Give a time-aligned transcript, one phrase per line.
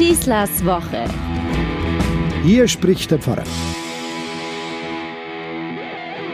[0.00, 1.04] Schießlers Woche.
[2.42, 3.44] Hier spricht der Pfarrer.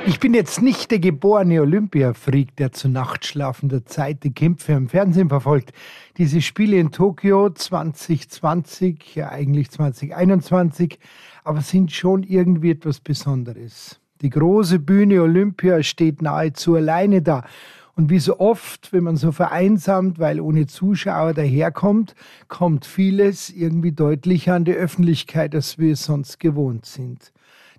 [0.06, 5.30] Ich bin jetzt nicht der geborene Olympiafreak, der zu nachtschlafender Zeit die Kämpfe im Fernsehen
[5.30, 5.72] verfolgt.
[6.16, 11.00] Diese Spiele in Tokio 2020, ja eigentlich 2021,
[11.42, 13.98] aber sind schon irgendwie etwas Besonderes.
[14.20, 17.42] Die große Bühne Olympia steht nahezu alleine da.
[17.96, 22.14] Und wie so oft, wenn man so vereinsamt, weil ohne Zuschauer daherkommt,
[22.46, 27.32] kommt vieles irgendwie deutlicher an die Öffentlichkeit, als wir es sonst gewohnt sind.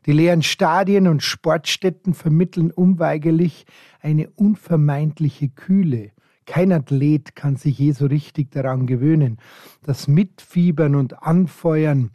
[0.08, 3.68] Die leeren Stadien und Sportstätten vermitteln unweigerlich
[4.02, 6.12] eine unvermeidliche Kühle.
[6.48, 9.38] Kein Athlet kann sich je so richtig daran gewöhnen.
[9.84, 12.10] Das Mitfiebern und Anfeuern,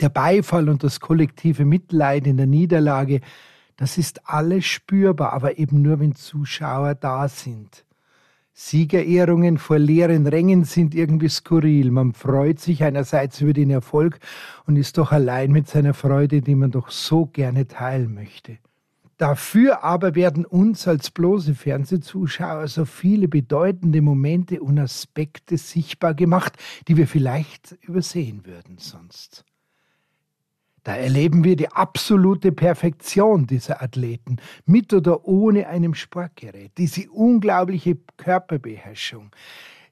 [0.00, 3.20] der Beifall und das kollektive Mitleid in der Niederlage,
[3.80, 7.86] das ist alles spürbar, aber eben nur, wenn Zuschauer da sind.
[8.52, 11.90] Siegerehrungen vor leeren Rängen sind irgendwie skurril.
[11.90, 14.18] Man freut sich einerseits über den Erfolg
[14.66, 18.58] und ist doch allein mit seiner Freude, die man doch so gerne teilen möchte.
[19.16, 26.58] Dafür aber werden uns als bloße Fernsehzuschauer so viele bedeutende Momente und Aspekte sichtbar gemacht,
[26.86, 29.46] die wir vielleicht übersehen würden sonst.
[30.90, 37.96] Da erleben wir die absolute Perfektion dieser Athleten, mit oder ohne einem Sportgerät, diese unglaubliche
[38.16, 39.30] Körperbeherrschung.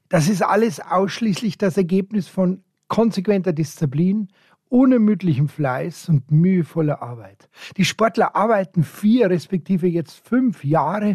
[0.08, 4.26] Das ist alles ausschließlich das Ergebnis von konsequenter Disziplin,
[4.70, 7.48] unermüdlichem Fleiß und mühevoller Arbeit.
[7.76, 11.14] Die Sportler arbeiten vier respektive jetzt fünf Jahre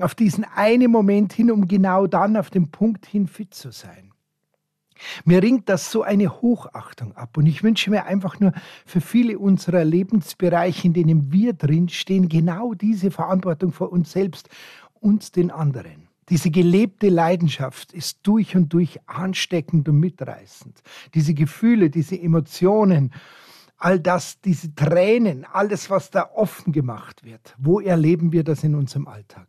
[0.00, 4.13] auf diesen einen Moment hin, um genau dann auf den Punkt hin fit zu sein.
[5.24, 8.52] Mir ringt das so eine Hochachtung ab und ich wünsche mir einfach nur
[8.86, 14.48] für viele unserer Lebensbereiche, in denen wir drinstehen, genau diese Verantwortung vor uns selbst
[15.00, 16.08] und den anderen.
[16.30, 20.82] Diese gelebte Leidenschaft ist durch und durch ansteckend und mitreißend.
[21.12, 23.12] Diese Gefühle, diese Emotionen,
[23.76, 28.74] all das, diese Tränen, alles, was da offen gemacht wird, wo erleben wir das in
[28.74, 29.46] unserem Alltag?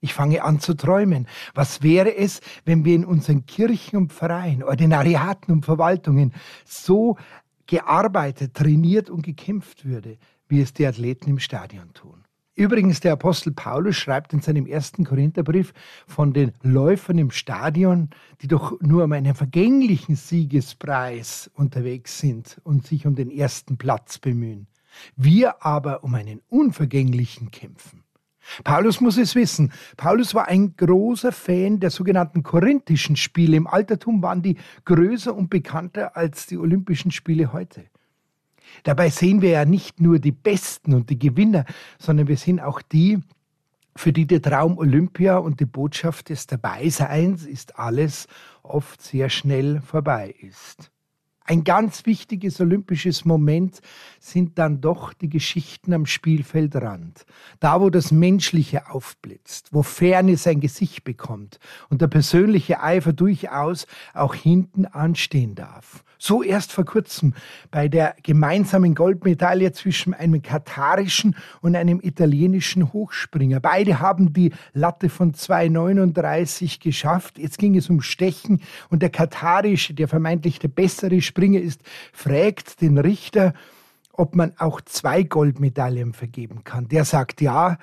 [0.00, 1.26] Ich fange an zu träumen.
[1.54, 6.34] Was wäre es, wenn wir in unseren Kirchen und Vereinen, Ordinariaten und Verwaltungen
[6.64, 7.16] so
[7.66, 10.18] gearbeitet, trainiert und gekämpft würde,
[10.48, 12.26] wie es die Athleten im Stadion tun?
[12.58, 15.74] Übrigens, der Apostel Paulus schreibt in seinem ersten Korintherbrief
[16.06, 18.08] von den Läufern im Stadion,
[18.40, 24.18] die doch nur um einen vergänglichen Siegespreis unterwegs sind und sich um den ersten Platz
[24.18, 24.68] bemühen.
[25.16, 28.05] Wir aber um einen unvergänglichen kämpfen.
[28.64, 29.72] Paulus muss es wissen.
[29.96, 33.56] Paulus war ein großer Fan der sogenannten korinthischen Spiele.
[33.56, 37.84] Im Altertum waren die größer und bekannter als die Olympischen Spiele heute.
[38.82, 41.64] Dabei sehen wir ja nicht nur die Besten und die Gewinner,
[41.98, 43.20] sondern wir sehen auch die,
[43.94, 48.26] für die der Traum Olympia und die Botschaft des Dabeiseins ist alles
[48.62, 50.90] oft sehr schnell vorbei ist.
[51.48, 53.80] Ein ganz wichtiges olympisches Moment
[54.18, 57.24] sind dann doch die Geschichten am Spielfeldrand.
[57.60, 63.86] Da, wo das Menschliche aufblitzt, wo Ferne sein Gesicht bekommt und der persönliche Eifer durchaus
[64.12, 66.02] auch hinten anstehen darf.
[66.18, 67.34] So erst vor kurzem
[67.70, 73.60] bei der gemeinsamen Goldmedaille zwischen einem katarischen und einem italienischen Hochspringer.
[73.60, 77.38] Beide haben die Latte von 2,39 geschafft.
[77.38, 81.82] Jetzt ging es um Stechen und der katarische, der vermeintlich der bessere Springer ist,
[82.14, 83.52] fragt den Richter,
[84.12, 86.88] ob man auch zwei Goldmedaillen vergeben kann.
[86.88, 87.76] Der sagt ja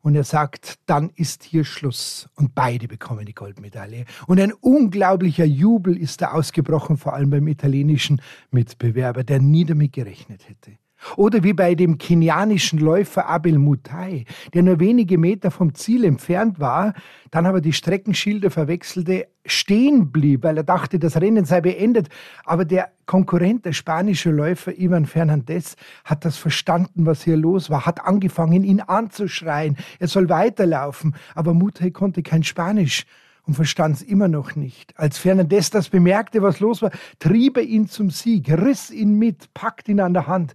[0.00, 2.28] und er sagt, dann ist hier Schluss.
[2.36, 4.04] Und beide bekommen die Goldmedaille.
[4.28, 8.22] Und ein unglaublicher Jubel ist da ausgebrochen, vor allem beim italienischen
[8.52, 10.78] Mitbewerber, der nie damit gerechnet hätte.
[11.16, 16.60] Oder wie bei dem kenianischen Läufer Abel Mutai, der nur wenige Meter vom Ziel entfernt
[16.60, 16.94] war,
[17.30, 22.08] dann aber die Streckenschilder verwechselte, stehen blieb, weil er dachte, das Rennen sei beendet.
[22.44, 27.86] Aber der Konkurrent, der spanische Läufer Ivan Fernandez, hat das verstanden, was hier los war,
[27.86, 31.14] hat angefangen, ihn anzuschreien, er soll weiterlaufen.
[31.34, 33.06] Aber Mutai konnte kein Spanisch
[33.46, 34.96] und verstand es immer noch nicht.
[34.98, 39.52] Als Fernandez das bemerkte, was los war, trieb er ihn zum Sieg, riss ihn mit,
[39.54, 40.54] packte ihn an der Hand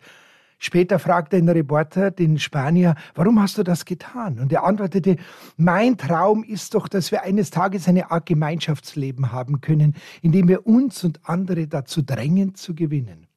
[0.57, 4.39] Später fragte ein Reporter den Spanier, warum hast du das getan?
[4.39, 5.17] Und er antwortete,
[5.57, 10.47] mein Traum ist doch, dass wir eines Tages eine Art Gemeinschaftsleben haben können, in dem
[10.47, 13.27] wir uns und andere dazu drängen zu gewinnen.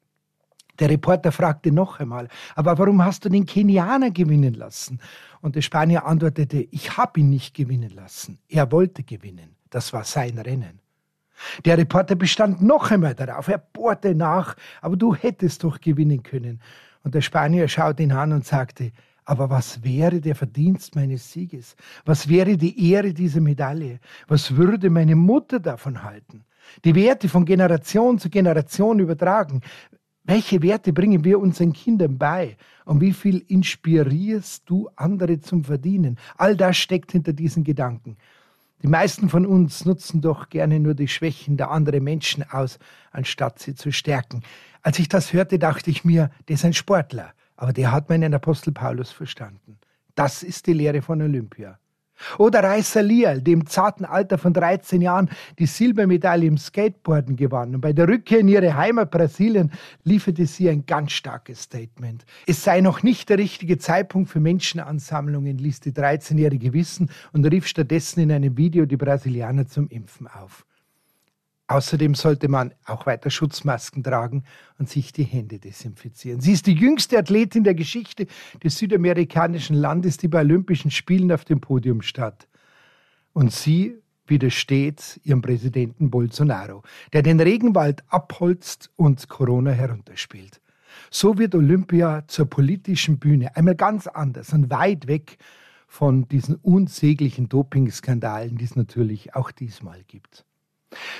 [0.79, 4.99] Der Reporter fragte noch einmal, aber warum hast du den Kenianer gewinnen lassen?
[5.41, 8.39] Und der Spanier antwortete, ich habe ihn nicht gewinnen lassen.
[8.47, 9.55] Er wollte gewinnen.
[9.69, 10.79] Das war sein Rennen.
[11.65, 13.47] Der Reporter bestand noch einmal darauf.
[13.47, 16.61] Er bohrte nach, aber du hättest doch gewinnen können.
[17.03, 18.91] Und der Spanier schaute ihn an und sagte,
[19.25, 21.75] Aber was wäre der Verdienst meines Sieges?
[22.05, 23.99] Was wäre die Ehre dieser Medaille?
[24.27, 26.45] Was würde meine Mutter davon halten?
[26.83, 29.61] Die Werte von Generation zu Generation übertragen.
[30.23, 32.57] Welche Werte bringen wir unseren Kindern bei?
[32.85, 36.17] Und wie viel inspirierst du andere zum Verdienen?
[36.37, 38.17] All das steckt hinter diesen Gedanken.
[38.81, 42.79] Die meisten von uns nutzen doch gerne nur die Schwächen der anderen Menschen aus,
[43.11, 44.41] anstatt sie zu stärken.
[44.81, 47.33] Als ich das hörte, dachte ich mir, der ist ein Sportler.
[47.55, 49.77] Aber der hat meinen Apostel Paulus verstanden.
[50.15, 51.77] Das ist die Lehre von Olympia.
[52.37, 57.75] Oder Raisa Lial, die im zarten Alter von 13 Jahren die Silbermedaille im Skateboarden gewann.
[57.75, 59.71] Und bei der Rückkehr in ihre Heimat Brasilien
[60.03, 62.25] lieferte sie ein ganz starkes Statement.
[62.45, 67.67] Es sei noch nicht der richtige Zeitpunkt für Menschenansammlungen, ließ die 13-Jährige wissen und rief
[67.67, 70.65] stattdessen in einem Video die Brasilianer zum Impfen auf.
[71.69, 74.43] Außerdem sollte man auch weiter Schutzmasken tragen
[74.79, 76.41] und sich die Hände desinfizieren.
[76.41, 78.25] Sie ist die jüngste Athletin der Geschichte
[78.63, 82.47] des südamerikanischen Landes, die bei Olympischen Spielen auf dem Podium stand.
[83.33, 86.81] Und sie widersteht ihrem Präsidenten Bolsonaro,
[87.13, 90.61] der den Regenwald abholzt und Corona herunterspielt.
[91.11, 95.37] So wird Olympia zur politischen Bühne, einmal ganz anders und weit weg
[95.87, 100.45] von diesen unsäglichen Dopingskandalen, die es natürlich auch diesmal gibt.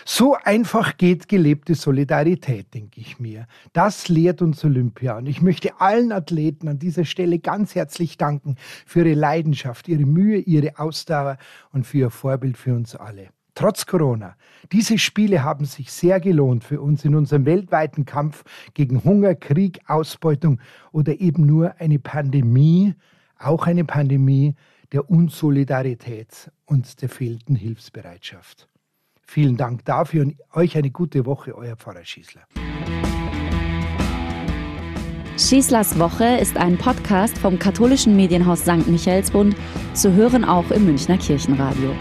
[0.06, 3.48] So einfach geht gelebte Solidarität, denke ich mir.
[3.74, 5.18] Das lehrt uns Olympia.
[5.18, 8.56] Und ich möchte allen Athleten an dieser Stelle ganz herzlich danken
[8.86, 11.38] für ihre Leidenschaft, ihre Mühe, ihre Ausdauer
[11.72, 13.30] und für ihr Vorbild für uns alle.
[13.54, 14.36] Trotz Corona.
[14.72, 18.44] Diese Spiele haben sich sehr gelohnt für uns in unserem weltweiten Kampf
[18.74, 20.62] gegen Hunger, Krieg, Ausbeutung
[20.92, 22.96] oder eben nur eine Pandemie,
[23.38, 24.56] auch eine Pandemie
[24.94, 28.70] der Unsolidarität und der fehlenden Hilfsbereitschaft.
[29.32, 32.42] Vielen Dank dafür und euch eine gute Woche, euer Pfarrer Schießler.
[35.38, 38.88] Schießlers Woche ist ein Podcast vom katholischen Medienhaus St.
[38.88, 39.56] Michaelsbund,
[39.94, 41.92] zu hören auch im Münchner Kirchenradio.